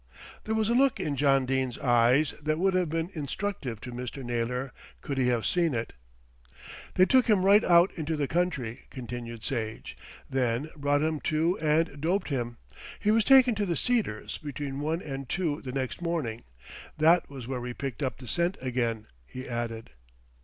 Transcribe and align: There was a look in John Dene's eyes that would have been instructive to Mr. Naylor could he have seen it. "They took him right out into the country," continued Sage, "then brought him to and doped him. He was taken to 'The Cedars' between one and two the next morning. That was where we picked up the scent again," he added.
There 0.45 0.55
was 0.55 0.67
a 0.67 0.73
look 0.73 0.99
in 0.99 1.15
John 1.15 1.45
Dene's 1.45 1.77
eyes 1.77 2.33
that 2.41 2.57
would 2.57 2.73
have 2.73 2.89
been 2.89 3.11
instructive 3.13 3.79
to 3.81 3.91
Mr. 3.91 4.23
Naylor 4.25 4.73
could 5.01 5.19
he 5.19 5.27
have 5.27 5.45
seen 5.45 5.75
it. 5.75 5.93
"They 6.95 7.05
took 7.05 7.27
him 7.29 7.43
right 7.45 7.63
out 7.63 7.91
into 7.93 8.17
the 8.17 8.27
country," 8.27 8.85
continued 8.89 9.43
Sage, 9.43 9.95
"then 10.27 10.69
brought 10.75 11.03
him 11.03 11.19
to 11.19 11.55
and 11.59 12.01
doped 12.01 12.29
him. 12.29 12.57
He 12.99 13.11
was 13.11 13.23
taken 13.23 13.53
to 13.53 13.65
'The 13.67 13.75
Cedars' 13.75 14.39
between 14.39 14.79
one 14.79 15.03
and 15.03 15.29
two 15.29 15.61
the 15.61 15.71
next 15.71 16.01
morning. 16.01 16.45
That 16.97 17.29
was 17.29 17.47
where 17.47 17.61
we 17.61 17.75
picked 17.75 18.01
up 18.01 18.17
the 18.17 18.27
scent 18.27 18.57
again," 18.59 19.05
he 19.27 19.47
added. 19.47 19.91